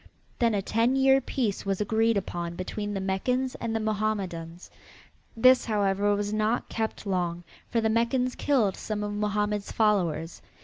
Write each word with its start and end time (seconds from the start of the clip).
Then 0.39 0.55
a 0.55 0.63
ten 0.63 0.95
year 0.95 1.21
peace 1.21 1.63
was 1.63 1.79
agreed 1.79 2.17
upon 2.17 2.55
between 2.55 2.91
the 2.95 2.99
Meccans 2.99 3.53
and 3.61 3.75
the 3.75 3.79
Mohammedans. 3.79 4.71
This, 5.37 5.65
however, 5.65 6.15
was 6.15 6.33
not 6.33 6.67
kept 6.69 7.05
long, 7.05 7.43
for 7.69 7.81
the 7.81 7.87
Meccans 7.87 8.33
killed 8.33 8.75
some 8.75 9.03
of 9.03 9.13
Mohammed's 9.13 9.71
followers. 9.71 10.41